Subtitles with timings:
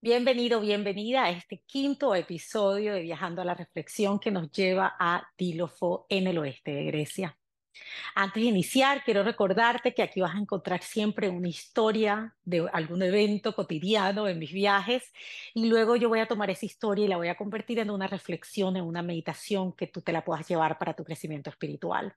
[0.00, 5.26] Bienvenido, bienvenida a este quinto episodio de Viajando a la Reflexión que nos lleva a
[5.38, 7.38] Dílofo en el oeste de Grecia.
[8.14, 13.02] Antes de iniciar, quiero recordarte que aquí vas a encontrar siempre una historia de algún
[13.02, 15.12] evento cotidiano en mis viajes
[15.54, 18.06] y luego yo voy a tomar esa historia y la voy a convertir en una
[18.06, 22.14] reflexión, en una meditación que tú te la puedas llevar para tu crecimiento espiritual.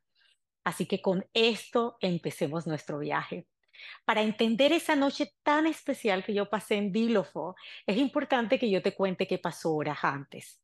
[0.63, 3.47] Así que con esto empecemos nuestro viaje.
[4.05, 7.55] Para entender esa noche tan especial que yo pasé en Dílofo,
[7.85, 10.61] es importante que yo te cuente qué pasó horas antes.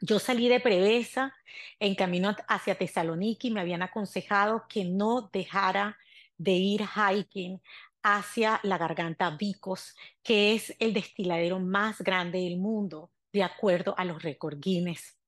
[0.00, 1.34] Yo salí de Prevesa
[1.80, 5.96] en camino hacia Tesaloniki y me habían aconsejado que no dejara
[6.36, 7.62] de ir hiking
[8.02, 14.04] hacia la garganta Vicos, que es el destiladero más grande del mundo, de acuerdo a
[14.04, 15.18] los récords Guinness.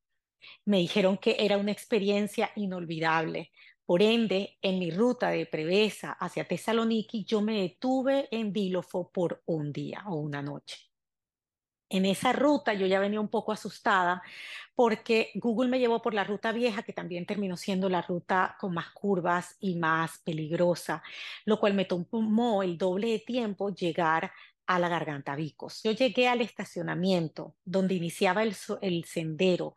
[0.64, 3.50] Me dijeron que era una experiencia inolvidable,
[3.88, 9.42] por ende, en mi ruta de Prevesa hacia Tesaloniki, yo me detuve en Dílofo por
[9.46, 10.76] un día o una noche.
[11.88, 14.22] En esa ruta yo ya venía un poco asustada
[14.74, 18.74] porque Google me llevó por la ruta vieja, que también terminó siendo la ruta con
[18.74, 21.02] más curvas y más peligrosa,
[21.46, 24.32] lo cual me tomó el doble de tiempo llegar
[24.66, 25.82] a la Garganta Vicos.
[25.82, 29.74] Yo llegué al estacionamiento donde iniciaba el, el sendero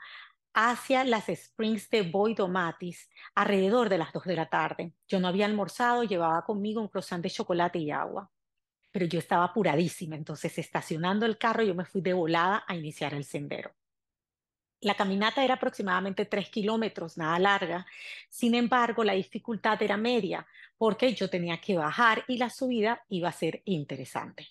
[0.54, 4.94] hacia las Springs de Boidomatis alrededor de las 2 de la tarde.
[5.08, 8.30] Yo no había almorzado, llevaba conmigo un croissant de chocolate y agua,
[8.92, 13.14] pero yo estaba apuradísima, entonces estacionando el carro yo me fui de volada a iniciar
[13.14, 13.74] el sendero.
[14.82, 17.86] La caminata era aproximadamente 3 kilómetros, nada larga,
[18.30, 23.30] sin embargo la dificultad era media porque yo tenía que bajar y la subida iba
[23.30, 24.48] a ser interesante.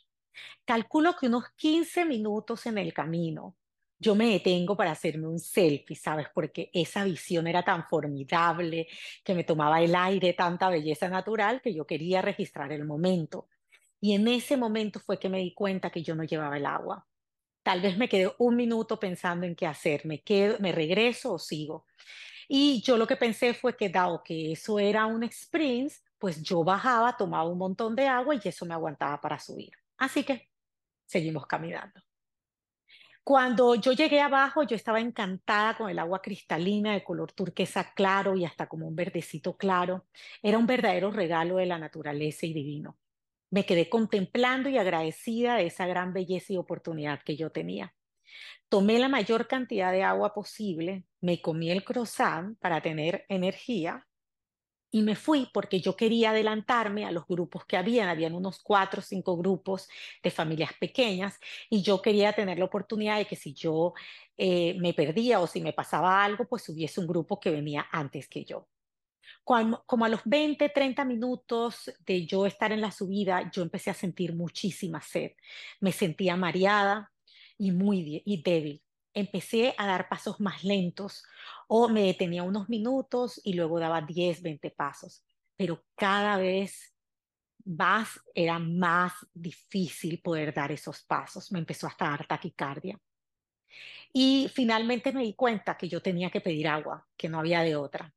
[0.64, 3.56] Calculo que unos 15 minutos en el camino,
[4.00, 6.28] yo me detengo para hacerme un selfie, ¿sabes?
[6.34, 8.88] Porque esa visión era tan formidable,
[9.22, 13.48] que me tomaba el aire, tanta belleza natural, que yo quería registrar el momento.
[14.00, 17.06] Y en ese momento fue que me di cuenta que yo no llevaba el agua.
[17.62, 21.38] Tal vez me quedé un minuto pensando en qué hacer, me quedo, me regreso o
[21.38, 21.86] sigo.
[22.48, 26.64] Y yo lo que pensé fue que dado que eso era un sprint, pues yo
[26.64, 29.72] bajaba, tomaba un montón de agua y eso me aguantaba para subir.
[29.98, 30.48] Así que
[31.04, 32.00] seguimos caminando.
[33.30, 38.34] Cuando yo llegué abajo, yo estaba encantada con el agua cristalina de color turquesa claro
[38.34, 40.04] y hasta como un verdecito claro.
[40.42, 42.98] Era un verdadero regalo de la naturaleza y divino.
[43.52, 47.94] Me quedé contemplando y agradecida de esa gran belleza y oportunidad que yo tenía.
[48.68, 54.08] Tomé la mayor cantidad de agua posible, me comí el croissant para tener energía
[54.90, 58.08] y me fui porque yo quería adelantarme a los grupos que habían.
[58.08, 59.88] Habían unos cuatro o cinco grupos
[60.22, 63.94] de familias pequeñas y yo quería tener la oportunidad de que si yo
[64.36, 68.28] eh, me perdía o si me pasaba algo, pues hubiese un grupo que venía antes
[68.28, 68.68] que yo.
[69.44, 73.90] Como, como a los 20, 30 minutos de yo estar en la subida, yo empecé
[73.90, 75.32] a sentir muchísima sed.
[75.80, 77.12] Me sentía mareada
[77.56, 78.82] y muy y débil
[79.14, 81.24] empecé a dar pasos más lentos
[81.68, 85.24] o me detenía unos minutos y luego daba 10, 20 pasos,
[85.56, 86.94] pero cada vez
[87.64, 91.52] más era más difícil poder dar esos pasos.
[91.52, 92.98] Me empezó hasta dar taquicardia.
[94.12, 97.76] Y finalmente me di cuenta que yo tenía que pedir agua, que no había de
[97.76, 98.12] otra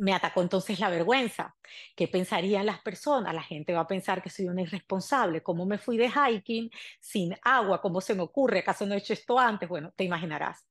[0.00, 1.56] me atacó entonces la vergüenza.
[1.94, 3.34] ¿Qué pensarían las personas?
[3.34, 5.42] La gente va a pensar que soy una irresponsable.
[5.42, 7.80] ¿Cómo me fui de hiking sin agua?
[7.82, 8.60] ¿Cómo se me ocurre?
[8.60, 9.68] ¿Acaso no he hecho esto antes?
[9.68, 10.66] Bueno, te imaginarás.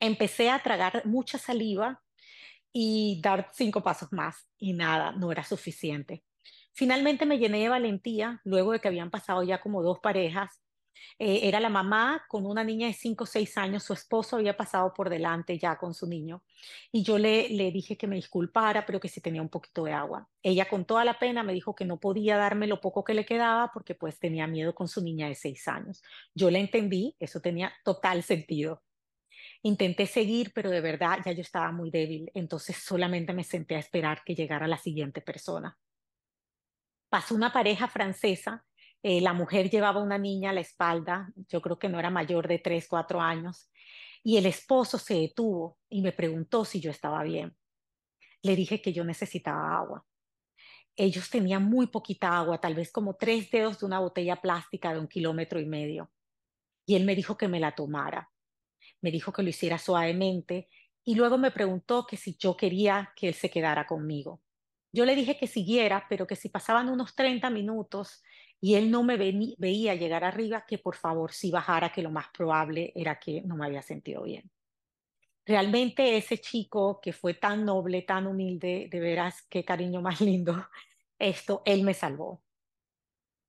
[0.00, 2.02] Empecé a tragar mucha saliva
[2.72, 6.24] y dar cinco pasos más y nada, no era suficiente.
[6.72, 10.60] Finalmente me llené de valentía luego de que habían pasado ya como dos parejas
[11.18, 14.56] eh, era la mamá con una niña de 5 o 6 años, su esposo había
[14.56, 16.42] pasado por delante ya con su niño
[16.92, 19.92] y yo le, le dije que me disculpara, pero que si tenía un poquito de
[19.92, 20.28] agua.
[20.42, 23.26] Ella con toda la pena me dijo que no podía darme lo poco que le
[23.26, 26.02] quedaba porque pues tenía miedo con su niña de 6 años.
[26.34, 28.82] Yo le entendí, eso tenía total sentido.
[29.62, 33.80] Intenté seguir, pero de verdad ya yo estaba muy débil, entonces solamente me senté a
[33.80, 35.76] esperar que llegara la siguiente persona.
[37.08, 38.64] Pasó una pareja francesa
[39.02, 42.48] eh, la mujer llevaba una niña a la espalda, yo creo que no era mayor
[42.48, 43.70] de 3, 4 años,
[44.22, 47.56] y el esposo se detuvo y me preguntó si yo estaba bien.
[48.42, 50.04] Le dije que yo necesitaba agua.
[50.96, 54.98] Ellos tenían muy poquita agua, tal vez como tres dedos de una botella plástica de
[54.98, 56.10] un kilómetro y medio.
[56.84, 58.30] Y él me dijo que me la tomara.
[59.00, 60.68] Me dijo que lo hiciera suavemente
[61.04, 64.42] y luego me preguntó que si yo quería que él se quedara conmigo.
[64.92, 68.22] Yo le dije que siguiera, pero que si pasaban unos 30 minutos
[68.60, 72.26] y él no me veía llegar arriba, que por favor si bajara, que lo más
[72.36, 74.50] probable era que no me había sentido bien.
[75.46, 80.68] Realmente ese chico que fue tan noble, tan humilde, de veras, qué cariño más lindo,
[81.18, 82.42] esto, él me salvó.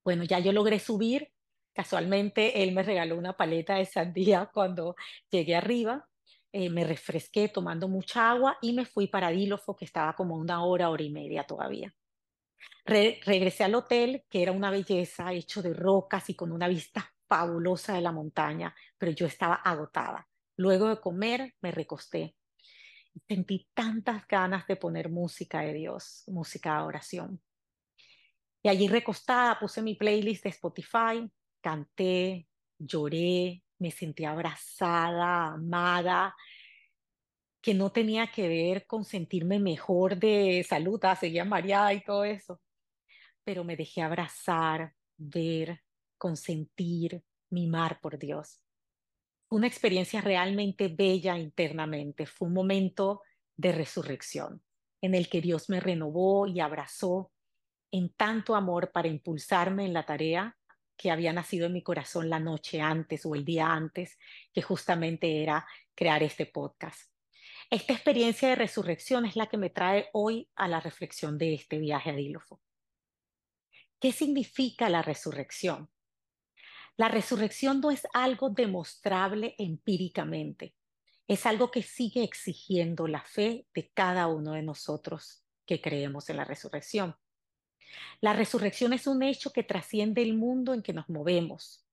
[0.03, 1.31] Bueno, ya yo logré subir,
[1.79, 4.97] Casualmente, él me regaló una paleta de sandía cuando
[5.31, 6.05] llegué arriba.
[6.51, 10.65] Eh, me refresqué tomando mucha agua y me fui para Dílofo, que estaba como una
[10.65, 11.95] hora, hora y media todavía.
[12.89, 17.93] Regresé al hotel, que era una belleza, hecho de rocas y con una vista fabulosa
[17.93, 20.27] de la montaña, pero yo estaba agotada.
[20.57, 22.35] Luego de comer, me recosté.
[23.27, 27.41] Sentí tantas ganas de poner música de Dios, música de oración.
[28.61, 31.31] Y allí recostada puse mi playlist de Spotify,
[31.61, 32.47] canté,
[32.77, 36.35] lloré, me sentí abrazada, amada,
[37.61, 42.23] que no tenía que ver con sentirme mejor de salud, ah, seguía mareada y todo
[42.23, 42.59] eso,
[43.43, 45.81] pero me dejé abrazar, ver,
[46.17, 48.63] consentir, mimar por Dios.
[49.49, 53.21] Una experiencia realmente bella internamente, fue un momento
[53.57, 54.61] de resurrección
[55.01, 57.31] en el que Dios me renovó y abrazó
[57.91, 60.55] en tanto amor para impulsarme en la tarea
[60.97, 64.19] que había nacido en mi corazón la noche antes o el día antes,
[64.53, 65.65] que justamente era
[65.95, 67.09] crear este podcast.
[67.71, 71.79] Esta experiencia de resurrección es la que me trae hoy a la reflexión de este
[71.79, 72.59] viaje a Dílofo.
[73.99, 75.89] ¿Qué significa la resurrección?
[76.95, 80.73] La resurrección no es algo demostrable empíricamente,
[81.27, 86.37] es algo que sigue exigiendo la fe de cada uno de nosotros que creemos en
[86.37, 87.17] la resurrección.
[88.21, 91.85] La resurrección es un hecho que trasciende el mundo en que nos movemos.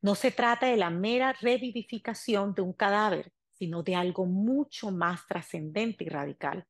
[0.00, 5.26] No se trata de la mera revivificación de un cadáver, sino de algo mucho más
[5.26, 6.66] trascendente y radical.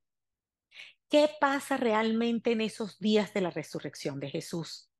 [1.09, 4.91] ¿Qué pasa realmente en esos días de la resurrección de Jesús?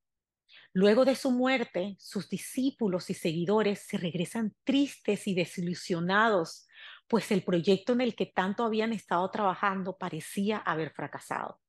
[0.74, 6.68] Luego de su muerte, sus discípulos y seguidores se regresan tristes y desilusionados,
[7.08, 11.62] pues el proyecto en el que tanto habían estado trabajando parecía haber fracasado.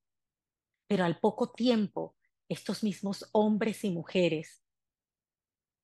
[0.87, 2.17] Pero al poco tiempo,
[2.49, 4.65] estos mismos hombres y mujeres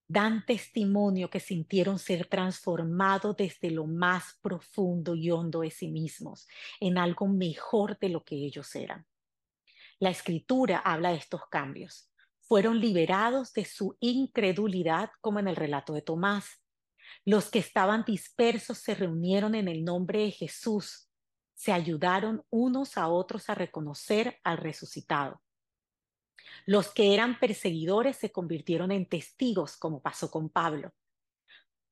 [0.08, 6.46] dan testimonio que sintieron ser transformados desde lo más profundo y hondo de sí mismos
[6.80, 9.06] en algo mejor de lo que ellos eran.
[9.98, 12.10] La escritura habla de estos cambios.
[12.40, 16.62] Fueron liberados de su incredulidad, como en el relato de Tomás.
[17.24, 21.06] Los que estaban dispersos se reunieron en el nombre de Jesús
[21.56, 25.40] se ayudaron unos a otros a reconocer al resucitado.
[26.64, 30.92] Los que eran perseguidores se convirtieron en testigos, como pasó con Pablo.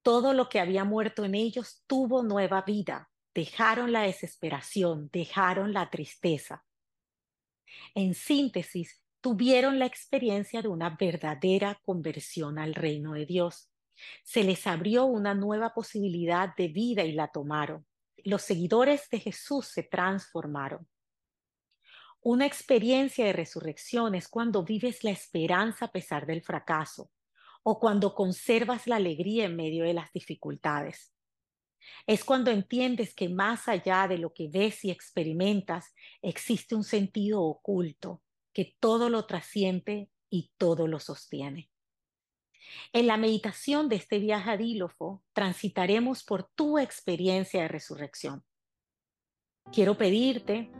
[0.02, 5.90] Todo lo que había muerto en ellos tuvo nueva vida, dejaron la desesperación, dejaron la
[5.90, 6.64] tristeza.
[7.94, 13.70] En síntesis, tuvieron la experiencia de una verdadera conversión al reino de Dios.
[14.22, 17.86] Se les abrió una nueva posibilidad de vida y la tomaron
[18.24, 20.88] los seguidores de Jesús se transformaron.
[22.26, 27.11] Una experiencia de resurrección es cuando vives la esperanza a pesar del fracaso
[27.62, 31.12] o cuando conservas la alegría en medio de las dificultades.
[32.06, 37.43] Es cuando entiendes que más allá de lo que ves y experimentas existe un sentido
[37.43, 38.23] oculto
[38.55, 41.71] que todo lo trasciende y todo lo sostiene.
[42.94, 48.43] En la meditación de este viaje a Dílofo, transitaremos por tu experiencia de resurrección.
[49.71, 50.71] Quiero pedirte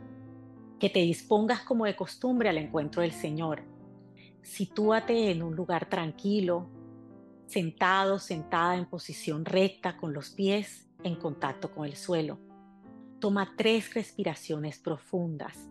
[0.79, 3.63] que te dispongas como de costumbre al encuentro del Señor.
[4.41, 6.69] Sitúate en un lugar tranquilo,
[7.47, 12.39] sentado, sentada en posición recta con los pies en contacto con el suelo.
[13.19, 15.69] Toma tres respiraciones profundas.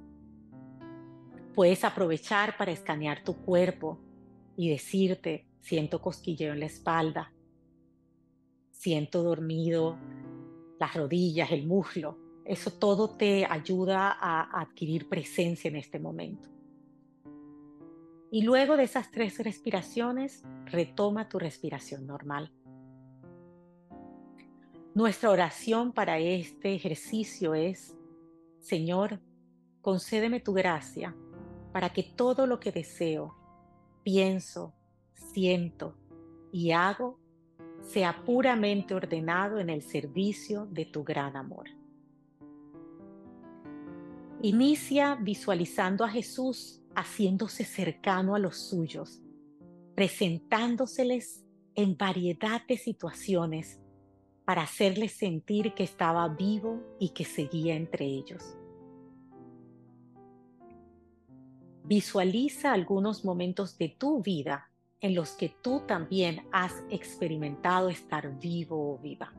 [1.54, 4.00] Puedes aprovechar para escanear tu cuerpo
[4.56, 7.32] y decirte, siento cosquilleo en la espalda,
[8.70, 9.96] siento dormido
[10.78, 12.18] las rodillas, el muslo.
[12.44, 16.48] Eso todo te ayuda a adquirir presencia en este momento.
[18.30, 22.52] Y luego de esas tres respiraciones, retoma tu respiración normal.
[24.94, 27.96] Nuestra oración para este ejercicio es,
[28.60, 29.20] Señor,
[29.80, 31.16] concédeme tu gracia
[31.72, 33.34] para que todo lo que deseo,
[34.02, 34.74] pienso,
[35.12, 35.96] siento
[36.52, 37.18] y hago
[37.82, 41.68] sea puramente ordenado en el servicio de tu gran amor.
[44.44, 49.22] Inicia visualizando a Jesús haciéndose cercano a los suyos,
[49.94, 51.42] presentándoseles
[51.74, 53.80] en variedad de situaciones
[54.44, 58.58] para hacerles sentir que estaba vivo y que seguía entre ellos.
[61.84, 64.70] Visualiza algunos momentos de tu vida
[65.00, 69.32] en los que tú también has experimentado estar vivo o viva.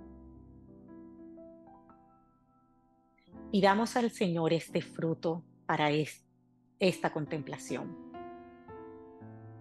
[3.56, 5.90] Pidamos al Señor este fruto para
[6.78, 7.96] esta contemplación.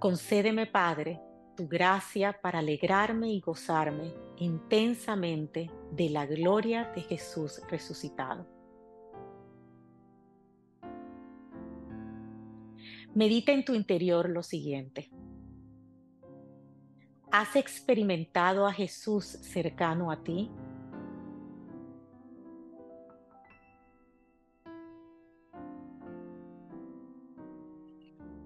[0.00, 1.20] Concédeme, Padre,
[1.56, 8.48] tu gracia para alegrarme y gozarme intensamente de la gloria de Jesús resucitado.
[13.14, 15.08] Medita en tu interior lo siguiente.
[17.30, 20.50] ¿Has experimentado a Jesús cercano a ti?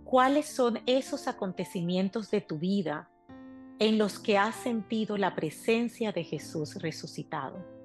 [0.08, 3.10] ¿Cuáles son esos acontecimientos de tu vida
[3.78, 7.77] en los que has sentido la presencia de Jesús resucitado?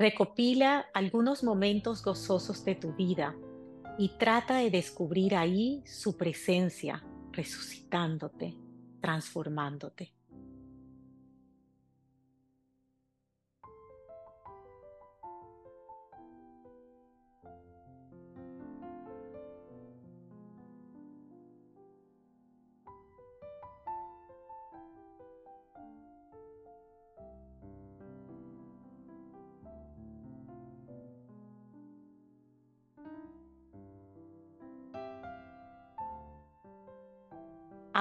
[0.00, 3.36] Recopila algunos momentos gozosos de tu vida
[3.98, 8.56] y trata de descubrir ahí su presencia, resucitándote,
[9.02, 10.14] transformándote.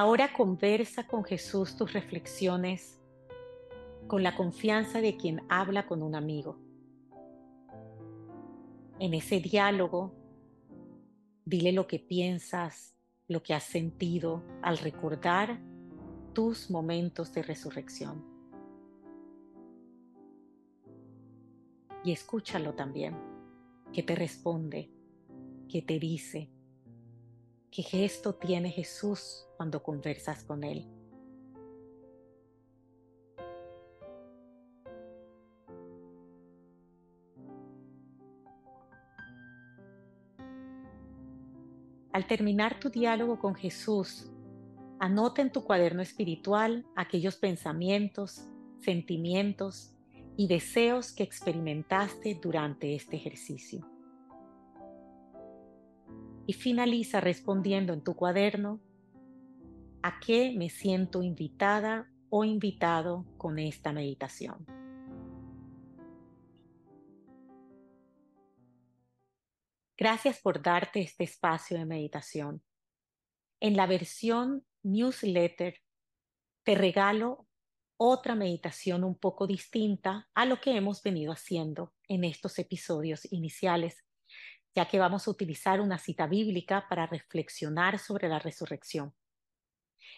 [0.02, 3.02] Ahora conversa con Jesús tus reflexiones
[4.08, 6.58] con la confianza de quien habla con un amigo.
[8.98, 10.14] En ese diálogo,
[11.44, 12.96] dile lo que piensas,
[13.28, 15.60] lo que has sentido al recordar
[16.32, 18.24] tus momentos de resurrección.
[22.06, 23.18] Y escúchalo también,
[23.92, 24.90] que te responde,
[25.68, 26.50] que te dice,
[27.72, 30.88] ¿Qué gesto tiene Jesús cuando conversas con Él?
[42.12, 44.32] Al terminar tu diálogo con Jesús,
[45.00, 48.48] anota en tu cuaderno espiritual aquellos pensamientos,
[48.80, 49.94] sentimientos
[50.36, 53.88] y deseos que experimentaste durante este ejercicio
[56.50, 58.82] y finaliza respondiendo en tu cuaderno
[60.02, 64.66] a qué me siento invitada o invitado con esta meditación.
[69.96, 72.64] Gracias por darte este espacio de meditación.
[73.60, 75.76] En la versión newsletter
[76.64, 77.46] te regalo
[77.96, 84.04] otra meditación un poco distinta a lo que hemos venido haciendo en estos episodios iniciales
[84.76, 89.14] ya que vamos a utilizar una cita bíblica para reflexionar sobre la resurrección.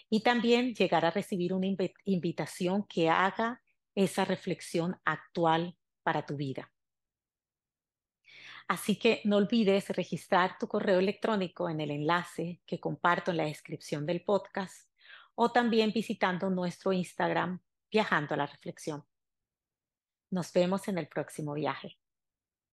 [0.10, 1.68] Y también llegar a recibir una
[2.06, 3.62] invitación que haga
[3.96, 6.72] esa reflexión actual para tu vida.
[8.68, 13.46] Así que no olvides registrar tu correo electrónico en el enlace que comparto en la
[13.46, 14.90] descripción del podcast
[15.36, 17.60] o también visitando nuestro Instagram
[17.92, 19.04] Viajando a la Reflexión.
[20.30, 22.01] Nos vemos en el próximo viaje.